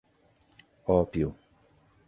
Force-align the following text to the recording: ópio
ópio 0.89 1.29